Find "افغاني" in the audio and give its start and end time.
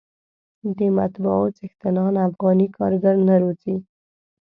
2.27-2.67